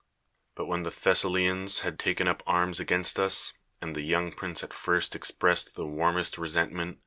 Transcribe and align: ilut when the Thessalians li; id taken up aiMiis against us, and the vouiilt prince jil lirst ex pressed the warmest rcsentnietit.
ilut 0.57 0.65
when 0.65 0.81
the 0.81 0.89
Thessalians 0.89 1.83
li; 1.83 1.89
id 1.89 1.99
taken 1.99 2.27
up 2.27 2.41
aiMiis 2.47 2.79
against 2.79 3.19
us, 3.19 3.53
and 3.83 3.93
the 3.95 4.01
vouiilt 4.01 4.35
prince 4.35 4.61
jil 4.61 4.69
lirst 4.69 5.15
ex 5.15 5.29
pressed 5.29 5.75
the 5.75 5.85
warmest 5.85 6.37
rcsentnietit. 6.37 6.97